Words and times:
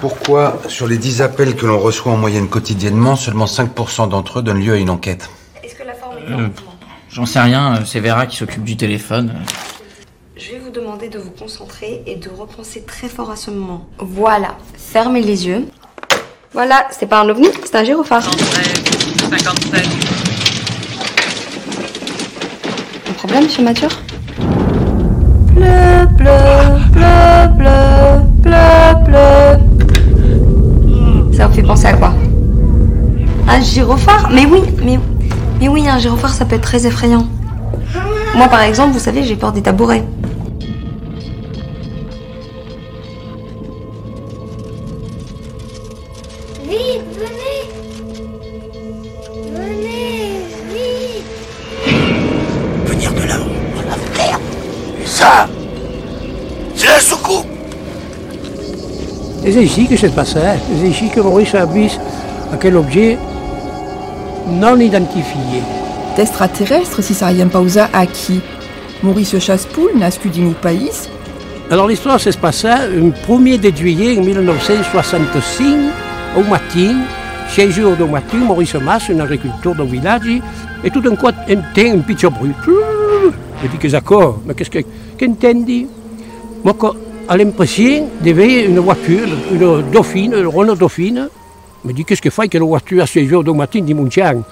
Pourquoi, 0.00 0.58
sur 0.68 0.86
les 0.86 0.98
10 0.98 1.22
appels 1.22 1.54
que 1.56 1.66
l'on 1.66 1.78
reçoit 1.78 2.12
en 2.12 2.16
moyenne 2.16 2.48
quotidiennement, 2.48 3.16
seulement 3.16 3.46
5% 3.46 4.08
d'entre 4.08 4.38
eux 4.38 4.42
donnent 4.42 4.60
lieu 4.62 4.74
à 4.74 4.76
une 4.76 4.90
enquête? 4.90 5.30
Est-ce 5.62 5.74
que 5.74 5.82
la 5.84 5.94
forme 5.94 6.16
est 6.18 6.32
Euh, 6.32 6.48
J'en 7.10 7.26
sais 7.26 7.40
rien, 7.40 7.76
euh, 7.76 7.84
c'est 7.86 8.00
Vera 8.00 8.26
qui 8.26 8.36
s'occupe 8.36 8.64
du 8.64 8.76
téléphone. 8.76 9.32
Je 10.36 10.50
vais 10.52 10.58
vous 10.58 10.70
demander 10.70 11.08
de 11.08 11.18
vous 11.18 11.30
concentrer 11.30 12.02
et 12.06 12.16
de 12.16 12.28
repenser 12.28 12.82
très 12.82 13.08
fort 13.08 13.30
à 13.30 13.36
ce 13.36 13.50
moment. 13.50 13.86
Voilà, 13.98 14.56
fermez 14.76 15.22
les 15.22 15.46
yeux. 15.46 15.66
Voilà, 16.52 16.86
c'est 16.90 17.06
pas 17.06 17.20
un 17.20 17.28
ovni, 17.28 17.48
c'est 17.64 17.76
un 17.76 17.84
gyrophare. 17.84 18.22
57. 19.30 19.86
Un 23.08 23.12
problème, 23.14 23.44
monsieur 23.44 23.62
Mature 23.62 23.90
Bleu, 25.54 26.06
bleu, 26.16 26.26
bleu, 26.26 26.78
bleu, 26.92 27.06
Un 33.48 33.60
gyrophare 33.60 34.30
Mais 34.32 34.46
oui, 34.46 34.60
mais, 34.82 34.98
mais 35.60 35.68
oui, 35.68 35.88
un 35.88 35.98
gyrophare, 35.98 36.32
ça 36.32 36.44
peut 36.44 36.56
être 36.56 36.62
très 36.62 36.86
effrayant. 36.86 37.26
Moi, 38.34 38.48
par 38.48 38.62
exemple, 38.62 38.92
vous 38.92 38.98
savez, 38.98 39.22
j'ai 39.22 39.36
peur 39.36 39.52
des 39.52 39.62
tabourets. 39.62 40.04
Vite, 46.68 47.02
venez 47.16 47.60
Venez, 49.52 50.40
vite 50.72 51.24
venir 52.86 53.12
de 53.12 53.28
là-haut. 53.28 53.82
La 53.88 53.96
merde 54.22 54.40
Et 55.02 55.06
ça, 55.06 55.46
c'est 56.74 56.86
la 56.88 56.98
soucoupe 56.98 57.46
Et 59.44 59.52
c'est 59.52 59.64
ici 59.64 59.86
que 59.86 59.96
c'est 59.96 60.14
passé. 60.14 60.40
C'est 60.80 60.88
ici 60.88 61.08
que 61.08 61.20
Maurice 61.20 61.54
a 61.54 61.66
vu 61.66 61.88
aquel 62.52 62.76
objet 62.76 63.18
non 64.48 64.78
identifié. 64.78 65.62
D'extraterrestre, 66.16 67.02
si 67.02 67.14
ça 67.14 67.26
rien 67.26 67.48
pausa 67.48 67.88
à 67.92 68.06
qui 68.06 68.40
Maurice 69.02 69.38
Chaspoul, 69.38 69.90
nascu 69.96 70.30
Alors 71.70 71.88
l'histoire 71.88 72.20
s'est 72.20 72.32
passée 72.32 72.68
le 72.94 73.10
1er 73.10 73.58
de 73.58 73.76
juillet 73.76 74.16
1965 74.16 75.66
au 76.36 76.42
matin. 76.42 76.96
Chez 77.50 77.70
jour 77.70 77.94
du 77.96 78.04
matin, 78.04 78.38
Maurice 78.38 78.74
Mas, 78.74 79.10
un 79.10 79.20
agriculteur 79.20 79.74
du 79.74 79.84
village, 79.84 80.40
et 80.82 80.90
tout 80.90 81.00
d'un 81.00 81.14
coup, 81.14 81.26
entend 81.26 81.52
un 81.76 81.98
petit 81.98 82.26
bruit. 82.26 82.52
Et 83.62 83.68
puis 83.68 83.78
que 83.78 83.88
d'accord, 83.88 84.40
mais 84.46 84.54
qu'est-ce 84.54 84.70
que 84.70 84.78
qu'entendit 85.18 85.86
Moi, 86.64 86.74
à 87.28 87.36
l'impression 87.36 88.08
de 88.22 88.32
voir 88.32 88.46
une 88.46 88.78
voiture, 88.78 89.28
une 89.52 89.90
dauphine, 89.90 90.34
une 90.34 90.46
Renault 90.46 90.74
Dauphine, 90.74 91.28
me 91.84 91.92
dit 91.92 92.04
qu'est-ce 92.04 92.22
que 92.22 92.30
fait 92.30 92.48
que 92.48 92.58
la 92.58 92.64
voiture 92.64 93.02
à 93.02 93.06
6 93.06 93.32
heures 93.32 93.44
du 93.44 93.52
matin 93.52 93.84
chien 94.10 94.42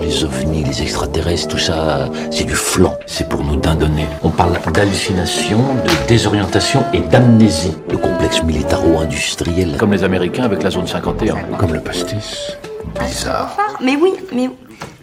Les 0.00 0.24
ovnis, 0.24 0.64
les 0.64 0.82
extraterrestres, 0.82 1.48
tout 1.48 1.58
ça, 1.58 2.08
c'est 2.30 2.44
du 2.44 2.54
flan. 2.54 2.96
C'est 3.06 3.28
pour 3.28 3.44
nous 3.44 3.56
dindonner. 3.56 4.06
On 4.22 4.30
parle 4.30 4.58
d'hallucination, 4.72 5.58
de 5.58 6.08
désorientation 6.08 6.84
et 6.92 7.00
d'amnésie. 7.00 7.76
Le 7.90 7.98
complexe 7.98 8.42
militaro-industriel. 8.42 9.76
Comme 9.78 9.92
les 9.92 10.04
Américains 10.04 10.44
avec 10.44 10.62
la 10.62 10.70
zone 10.70 10.86
51. 10.86 11.36
Comme 11.58 11.74
le 11.74 11.80
pastis. 11.80 12.56
Bizarre. 13.00 13.56
Gyrophare 13.56 13.78
Mais 13.82 13.96
oui, 13.96 14.12
mais, 14.34 14.48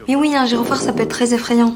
mais 0.08 0.16
oui, 0.16 0.34
un 0.36 0.45
gyrophare, 0.45 0.82
ça 0.82 0.94
peut 0.94 1.04
être 1.04 1.09
très 1.09 1.34
effrayant. 1.34 1.76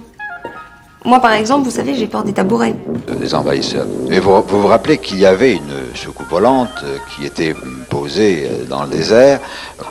Moi, 1.05 1.19
par 1.19 1.33
exemple, 1.33 1.65
vous 1.65 1.71
savez, 1.71 1.93
j'ai 1.93 2.07
peur 2.07 2.23
des 2.23 2.33
tabourets. 2.33 2.73
des 3.19 3.35
envahisseurs. 3.35 3.85
Et 4.09 4.19
vous 4.19 4.41
vous, 4.41 4.67
rappelez 4.67 4.97
qu'il 4.97 5.19
y 5.19 5.27
avait 5.27 5.53
une 5.53 5.93
soucoupe 5.93 6.29
volante 6.31 6.69
euh, 6.83 6.97
qui 7.11 7.27
était 7.27 7.53
posée 7.91 8.47
euh, 8.49 8.65
dans 8.65 8.83
le 8.85 8.89
désert 8.89 9.39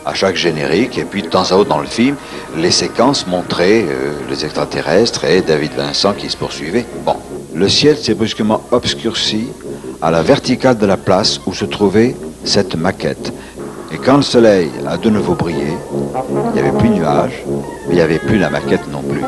à 0.04 0.12
chaque 0.12 0.34
générique, 0.34 0.98
et 0.98 1.04
puis 1.04 1.22
de 1.22 1.28
temps 1.28 1.44
à 1.52 1.54
autre 1.54 1.70
dans 1.70 1.78
le 1.78 1.86
film, 1.86 2.16
les 2.56 2.72
séquences 2.72 3.28
montraient 3.28 3.84
euh, 3.88 4.14
les 4.28 4.44
extraterrestres 4.44 5.24
et 5.24 5.40
David 5.40 5.74
Vincent 5.76 6.14
qui 6.14 6.28
se 6.28 6.36
poursuivaient. 6.36 6.84
Bon, 7.06 7.16
le 7.54 7.68
ciel 7.68 7.96
s'est 7.96 8.14
brusquement 8.14 8.62
obscurci 8.72 9.46
à 10.02 10.10
la 10.10 10.22
verticale 10.22 10.78
de 10.78 10.86
la 10.86 10.96
place 10.96 11.40
où 11.46 11.54
se 11.54 11.64
trouvait 11.64 12.16
cette 12.44 12.74
maquette. 12.74 13.32
Et 13.94 13.98
quand 13.98 14.16
le 14.16 14.22
soleil 14.22 14.72
a 14.88 14.96
de 14.96 15.08
nouveau 15.08 15.36
brillé, 15.36 15.68
il 16.48 16.52
n'y 16.52 16.58
avait 16.58 16.76
plus 16.76 16.88
de 16.88 16.94
nuages, 16.94 17.44
mais 17.86 17.92
il 17.92 17.94
n'y 17.94 18.00
avait 18.00 18.18
plus 18.18 18.38
la 18.38 18.50
maquette 18.50 18.90
non 18.90 19.02
plus. 19.02 19.22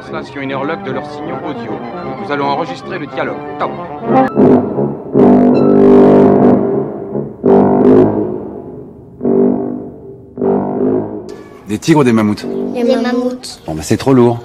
Translation 0.00 0.40
et 0.40 0.52
horloge 0.52 0.82
de 0.84 0.90
leurs 0.90 1.08
signaux 1.08 1.36
audio. 1.48 1.70
Nous 2.20 2.32
allons 2.32 2.46
enregistrer 2.46 2.98
le 2.98 3.06
dialogue. 3.06 3.36
Top. 3.60 3.70
Des 11.68 11.78
tigres 11.78 12.00
ou 12.00 12.04
des 12.04 12.12
mammouths? 12.12 12.46
Les 12.74 12.82
mammouths. 12.82 13.60
Bon, 13.64 13.76
bah 13.76 13.82
c'est 13.82 13.96
trop 13.96 14.12
lourd. 14.12 14.40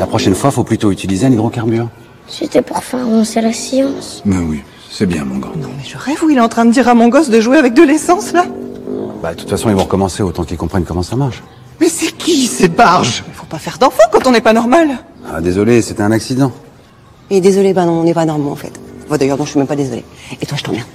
La 0.00 0.08
prochaine 0.08 0.34
fois, 0.34 0.50
faut 0.50 0.64
plutôt 0.64 0.90
utiliser 0.90 1.26
un 1.26 1.30
hydrocarbure. 1.30 1.86
C'était 2.26 2.62
pour 2.62 2.82
faire 2.82 3.06
avancer 3.06 3.40
la 3.40 3.52
science. 3.52 4.22
Mais 4.24 4.38
oui, 4.38 4.62
c'est 4.90 5.06
bien, 5.06 5.24
mon 5.24 5.38
grand. 5.38 5.52
Mais 5.56 5.84
je 5.84 5.96
rêve 5.96 6.22
où 6.22 6.30
il 6.30 6.36
est 6.36 6.40
en 6.40 6.48
train 6.48 6.64
de 6.64 6.72
dire 6.72 6.88
à 6.88 6.94
mon 6.94 7.08
gosse 7.08 7.30
de 7.30 7.40
jouer 7.40 7.56
avec 7.56 7.74
de 7.74 7.82
l'essence, 7.82 8.32
là 8.32 8.44
Bah, 9.22 9.32
de 9.34 9.38
toute 9.38 9.48
façon, 9.48 9.70
ils 9.70 9.76
vont 9.76 9.84
recommencer 9.84 10.22
autant 10.22 10.44
qu'ils 10.44 10.56
comprennent 10.56 10.84
comment 10.84 11.02
ça 11.04 11.16
marche. 11.16 11.42
Mais 11.80 11.88
c'est 11.88 12.12
qui, 12.12 12.46
ces 12.46 12.68
barges 12.68 13.24
Il 13.28 13.34
faut 13.34 13.46
pas 13.46 13.58
faire 13.58 13.78
d'enfants 13.78 14.02
quand 14.12 14.26
on 14.26 14.32
n'est 14.32 14.40
pas 14.40 14.52
normal. 14.52 14.98
Ah, 15.32 15.40
désolé, 15.40 15.80
c'était 15.80 16.02
un 16.02 16.12
accident. 16.12 16.52
Et 17.30 17.40
désolé, 17.40 17.72
bah 17.72 17.84
non, 17.86 18.00
on 18.00 18.04
n'est 18.04 18.14
pas 18.14 18.24
normaux 18.24 18.50
en 18.50 18.56
fait. 18.56 18.72
Bon, 19.08 19.16
d'ailleurs, 19.16 19.38
non, 19.38 19.44
je 19.44 19.50
suis 19.50 19.58
même 19.58 19.68
pas 19.68 19.76
désolée. 19.76 20.04
Et 20.42 20.46
toi, 20.46 20.58
je 20.58 20.64
t'emmerde. 20.64 20.86